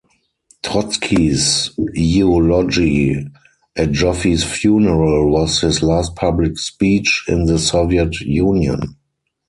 Trotsky's 0.63 1.75
eulogy 1.93 3.23
at 3.77 3.89
Joffe's 3.91 4.43
funeral 4.43 5.29
was 5.29 5.61
his 5.61 5.83
last 5.83 6.15
public 6.15 6.57
speech 6.57 7.23
in 7.27 7.45
the 7.45 7.59
Soviet 7.59 8.19
Union. 8.19 8.95